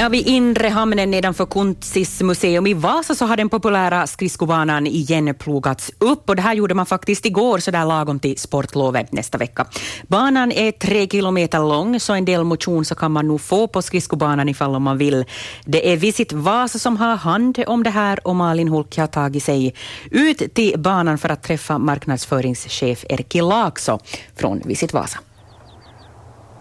[0.00, 5.34] Ja, vid inre hamnen nedanför Kuntsis museum i Vasa så har den populära skridskobanan igen
[5.34, 9.38] plogats upp och det här gjorde man faktiskt igår så där lagom till sportlovet nästa
[9.38, 9.66] vecka.
[10.08, 13.82] Banan är tre kilometer lång så en del motion så kan man nog få på
[13.82, 15.24] skridskobanan ifall man vill.
[15.64, 19.44] Det är Visit Vasa som har hand om det här och Malin Hulk har tagit
[19.44, 19.74] sig
[20.10, 23.98] ut till banan för att träffa marknadsföringschef Erkki Laakso
[24.36, 25.18] från Visit Vasa.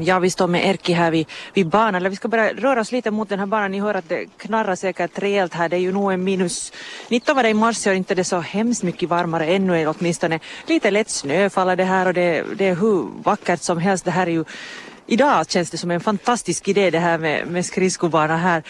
[0.00, 1.94] Ja, vi står med Erki här vid, vid banan.
[1.94, 3.70] Eller vi ska bara röra oss lite mot den här banan.
[3.70, 5.68] Ni hör att det knarrar säkert rejält här.
[5.68, 6.72] Det är ju nog en minus
[7.08, 10.40] 19 var det i mars och inte det så hemskt mycket varmare ännu är åtminstone.
[10.66, 14.04] Lite lätt snö faller det här och det, det är hur vackert som helst.
[14.04, 14.44] Det här är ju
[15.06, 18.62] Idag känns det som en fantastisk idé det här med, med skridskobana här.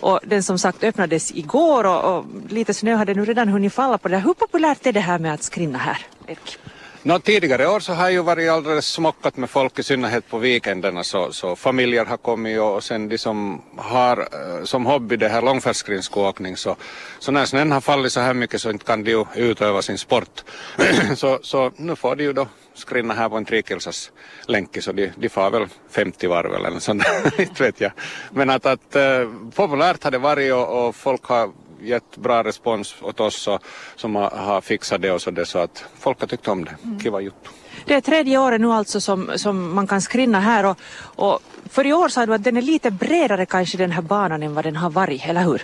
[0.00, 3.98] Och den som sagt öppnades igår och, och lite snö hade nu redan hunnit falla
[3.98, 4.16] på det.
[4.16, 4.24] här.
[4.24, 6.61] Hur populärt är det här med att skrinna här, Erki?
[7.04, 11.04] No, tidigare år så har ju varit alldeles smockat med folk i synnerhet på weekenderna
[11.04, 15.42] så, så familjer har kommit och sen de som har eh, som hobby det här
[15.42, 16.76] långfärdsskridskoåkning så,
[17.18, 19.98] så när snön har fallit så här mycket så inte kan de ju utöva sin
[19.98, 20.44] sport.
[21.16, 24.12] så, så nu får de ju då skrinna här på en trikilsas
[24.46, 27.02] länk så de, de får väl 50 varv eller något sånt
[27.38, 27.92] inte vet jag.
[28.30, 31.50] Men att, att äh, populärt har det varit och, och folk har
[31.82, 33.58] gett bra respons åt oss så,
[33.96, 36.76] som har, har fixat det och så det så att folk har tyckt om det.
[36.84, 37.00] Mm.
[37.00, 37.48] Kiva juttu.
[37.86, 40.76] Det är tredje året nu alltså som, som man kan skrinna här och,
[41.16, 44.42] och för i år sa du att den är lite bredare kanske den här banan
[44.42, 45.62] än vad den har varit, eller hur?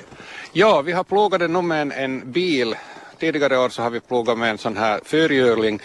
[0.53, 2.75] Ja, vi har plogat den nu med en, en bil.
[3.19, 5.81] Tidigare år så har vi plogat med en sån här fyrhjuling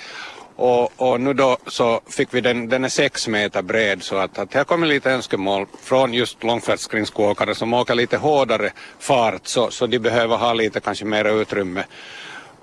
[0.56, 4.40] och, och, nu då så fick vi den, den är sex meter bred så att,
[4.40, 9.72] att det har kommit lite önskemål från just långfärdsskridskoåkare som åker lite hårdare fart så,
[9.72, 11.84] så de behöver ha lite kanske mer utrymme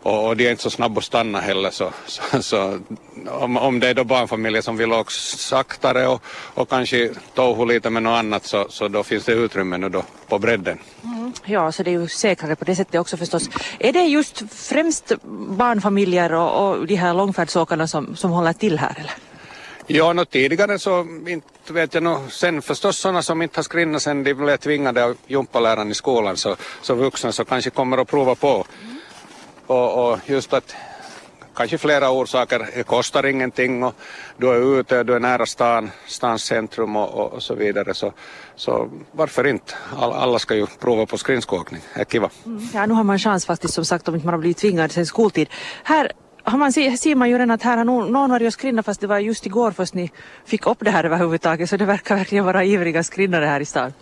[0.02, 2.80] och, och de är inte så snabba att stanna heller så, så, så
[3.28, 6.22] om, om det är då barnfamiljer som vill åka saktare och,
[6.54, 10.02] och kanske tohu lite med något annat så, så då finns det utrymme nu då
[10.28, 10.78] på bredden.
[11.04, 11.32] Mm.
[11.44, 13.48] Ja, så det är ju säkrare på det sättet också förstås.
[13.78, 15.12] Är det just främst
[15.48, 19.12] barnfamiljer och, och de här långfärdsåkarna som, som håller till här eller?
[19.92, 22.32] Ja, no, tidigare så inte vet jag nog.
[22.32, 26.36] Sen förstås sådana som inte har skrinnat sen de blev tvingade av gympaläraren i skolan
[26.36, 28.64] så, så vuxna så kanske kommer att prova på.
[29.70, 30.76] Och, och just att
[31.54, 32.68] kanske flera orsaker.
[32.74, 33.94] Det kostar ingenting och
[34.36, 37.94] du är ute, du är nära stan, stans centrum och, och, och så vidare.
[37.94, 38.12] Så,
[38.56, 39.74] så varför inte?
[39.98, 41.82] All, alla ska ju prova på skridskoåkning.
[41.94, 42.30] Det är kiva.
[42.46, 42.68] Mm.
[42.74, 45.06] Ja, nu har man chans faktiskt som sagt om inte man har blivit tvingad sen
[45.06, 45.48] skoltid.
[45.84, 48.82] Här har man, ser man ju redan att här har någon, någon varit och skrinna
[48.82, 50.10] fast det var just igår först ni
[50.44, 53.92] fick upp det här överhuvudtaget så det verkar verkligen vara ivriga skrinnare här i stan.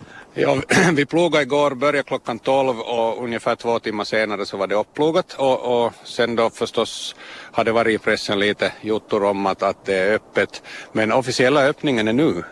[0.41, 0.57] Ja,
[0.93, 5.35] vi plogade igår, började klockan 12 och ungefär två timmar senare så var det upplogat
[5.35, 7.17] och, och sen då förstås
[7.53, 10.63] har det varit i pressen lite jottor om att, att det är öppet.
[10.93, 12.45] Men officiella öppningen är nu.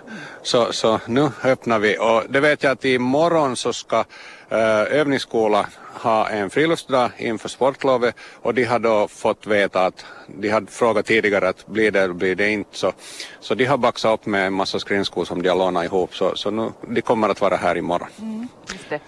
[0.43, 4.05] Så, så nu öppnar vi och det vet jag att imorgon så ska
[4.49, 5.67] Eh, övningsskola
[6.03, 11.07] ha en friluftsdag inför sportlovet och de har då fått veta att de hade frågat
[11.07, 12.93] tidigare att blir det eller blir det inte så,
[13.41, 16.37] så de har baxat upp med en massa skridskor som de har lånat ihop så,
[16.37, 18.09] så nu, de kommer att vara här imorgon.
[18.19, 19.01] Mm, just det.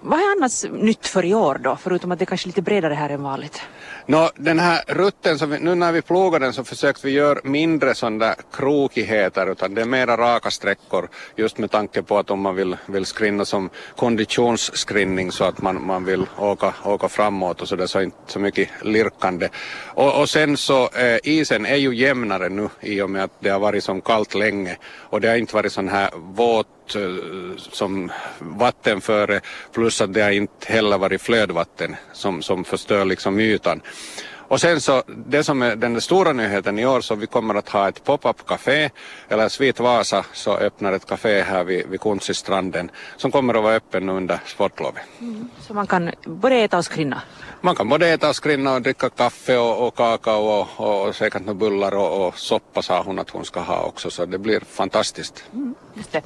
[0.00, 2.62] Vad är annars nytt för i år då, förutom att det är kanske är lite
[2.62, 3.60] bredare här än vanligt?
[4.06, 7.40] Nå, den här rutten, som vi, nu när vi plogar den så försökte vi göra
[7.44, 12.40] mindre sådana krokigheter utan det är mera raka sträckor just med tanke på att om
[12.40, 17.68] man vill, vill skrinna som konditionsskrinning så att man, man vill åka, åka framåt och
[17.68, 19.48] sådär så inte så mycket lirkande.
[19.84, 23.48] Och, och sen så eh, isen är ju jämnare nu i och med att det
[23.48, 24.76] har varit så kallt länge
[25.10, 29.40] och det har inte varit sån här våt Eh, som vatten före
[29.72, 33.80] plus att det har inte heller varit flödvatten som, som förstör liksom ytan.
[34.48, 37.68] Och sen så, det som är den stora nyheten i år så vi kommer att
[37.68, 38.90] ha ett pop-up café,
[39.28, 43.74] eller Svit Vasa så öppnar ett café här vid, vid Kuntsistranden som kommer att vara
[43.74, 45.02] öppen under sportlovet.
[45.20, 45.48] Mm.
[45.60, 47.22] Så man kan både äta och skrinna?
[47.60, 51.42] Man kan både äta och skrinna och dricka kaffe och, och kakao och, och säkert
[51.42, 54.60] några bullar och, och soppa sa hon att hon ska ha också så det blir
[54.60, 55.44] fantastiskt.
[55.52, 56.22] Mm, just det.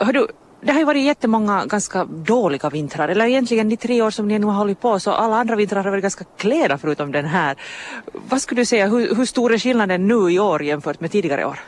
[0.00, 0.28] Hör du,
[0.60, 4.38] det har ju varit jättemånga ganska dåliga vintrar, eller egentligen de tre år som ni
[4.38, 7.56] nu har hållit på så alla andra vintrar har varit ganska kläda förutom den här.
[8.12, 11.44] Vad skulle du säga, hur, hur stor är skillnaden nu i år jämfört med tidigare
[11.44, 11.58] år?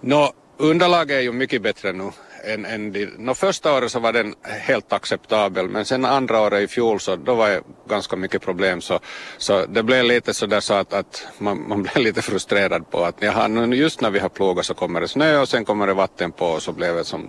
[0.00, 2.10] Nå, underlaget är ju mycket bättre nu
[2.46, 6.62] än, än de, no, första året så var den helt acceptabel men sen andra året
[6.62, 9.00] i fjol så då var det ganska mycket problem så,
[9.38, 13.16] så det blev lite sådär så att, att man, man blev lite frustrerad på att
[13.18, 15.94] jaha, nu just när vi har plogat så kommer det snö och sen kommer det
[15.94, 17.28] vatten på och så blev det som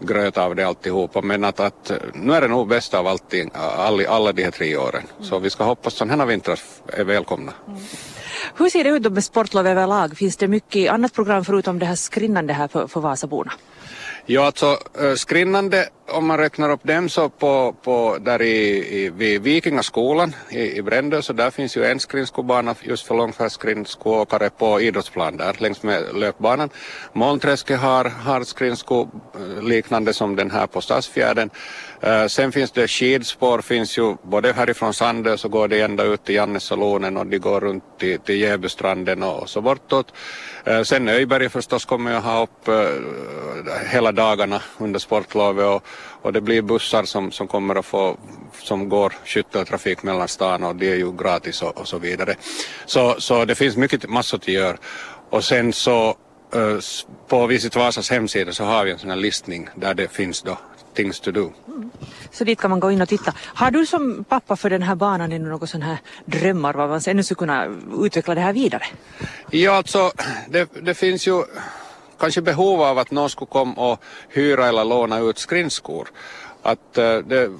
[0.00, 4.08] gröt av det alltihopa men att, att nu är det nog bäst av allting, alla,
[4.08, 7.52] alla de här tre åren så vi ska hoppas att sådana här vintrar är välkomna.
[7.68, 7.80] Mm.
[8.56, 10.16] Hur ser det ut med sportlov överlag?
[10.16, 13.52] Finns det mycket annat program förutom det här skrinnande här för, för Vasaborna?
[14.26, 19.10] Ja, alltså eh, skrinnande om man räknar upp dem så på, på där i, i,
[19.10, 24.80] vid Vikingaskolan i, i Brändö så där finns ju en skridskobana just för långfärdsskridskoåkare på
[24.80, 26.70] idrottsplan där längs med löpbanan.
[27.12, 31.50] Molnträsket har, har skridsko eh, liknande som den här på Stadsfjärden.
[32.06, 36.24] Uh, sen finns det skidspår finns ju både härifrån Sandö så går det ända ut
[36.24, 40.12] till Jannesalonen och de går runt till, till Jäbystranden och, och så bortåt.
[40.68, 42.74] Uh, sen Öjberg förstås kommer jag ha upp uh,
[43.90, 45.82] hela dagarna under sportlovet och,
[46.22, 48.16] och det blir bussar som, som kommer att få
[48.62, 52.34] som går skytteltrafik mellan stan och det är ju gratis och, och så vidare.
[52.86, 54.76] Så, så det finns mycket massor att göra
[55.30, 56.16] och sen så
[57.28, 60.58] på Visit Vasas hemsida så har vi en sån här listning där det finns då
[60.94, 61.52] things to do.
[61.68, 61.90] Mm.
[62.30, 63.34] Så dit kan man gå in och titta.
[63.38, 67.00] Har du som pappa för den här banan ännu några sådana här drömmar vad man
[67.06, 67.66] ännu skulle kunna
[68.00, 68.84] utveckla det här vidare?
[69.50, 70.12] Ja, alltså
[70.48, 71.44] det, det finns ju
[72.18, 76.08] kanske behov av att någon skulle komma och hyra eller låna ut skridskor.
[76.62, 77.50] Att eh, det,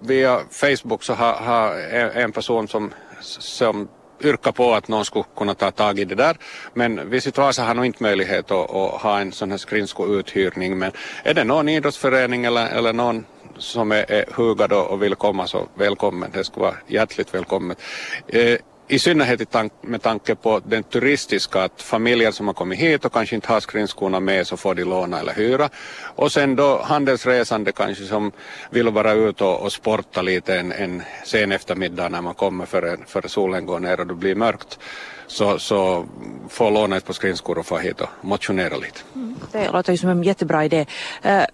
[0.00, 1.74] via Facebook så har, har
[2.14, 3.88] en person som, som
[4.20, 6.36] yrka på att någon skulle kunna ta tag i det där.
[6.74, 10.78] Men Visit Vasa har nog inte möjlighet att, att ha en sån här skridskouthyrning.
[10.78, 10.92] Men
[11.24, 13.26] är det någon idrottsförening eller, eller någon
[13.58, 16.30] som är, är hugad och vill komma så välkommen.
[16.32, 17.78] Det skulle vara hjärtligt välkommet.
[18.26, 18.58] Eh,
[18.88, 23.34] i synnerhet med tanke på den turistiska, att familjer som har kommit hit och kanske
[23.34, 25.68] inte har skridskorna med så får de låna eller hyra.
[26.16, 28.32] Och sen då handelsresande kanske som
[28.70, 32.96] vill vara ute och, och sporta lite en, en sen eftermiddag när man kommer före
[33.06, 34.78] för solen går ner och det blir mörkt.
[35.26, 36.06] Så, så
[36.48, 39.00] får låna ett par skridskor och få hit och motionera lite.
[39.14, 40.86] Mm, det låter ju som en jättebra idé.
[41.26, 41.44] Uh,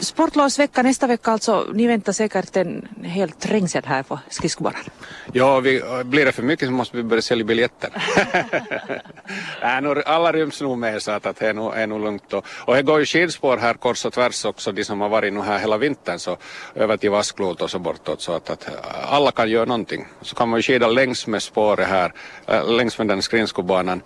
[0.00, 1.66] sportlovsvecka nästa vecka alltså.
[1.72, 4.80] Ni väntar säkert en hel trängsel här på skridskobanan.
[5.32, 7.90] Ja, vi, blir det för mycket så måste vi börja sälja biljetter.
[9.62, 12.32] äh, alla ryms nog med så att, att det är nog, är nog lugnt.
[12.32, 15.32] Och, och det går ju skidspår här kors och tvärs också, de som har varit
[15.32, 16.36] nu här hela vintern så
[16.74, 18.68] över till Vasklot och så bortåt så att, att
[19.02, 20.06] alla kan göra någonting.
[20.22, 22.12] Så kan man ju skida längs med spåret här,
[22.46, 24.02] äh, längs med den skridskobanan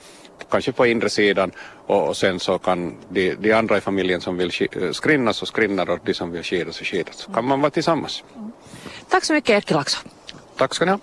[0.50, 1.50] kanske på inre sidan
[1.87, 5.46] och, och sen så kan de, de, andra i familjen som vill eh, skrinna så
[5.85, 7.13] skrinnar och de som vill skida så skida.
[7.13, 8.25] Så kan man vara tillsammans.
[9.09, 9.99] Tack så mycket Erkki Laxo.
[10.57, 10.99] Tack ska ni ha.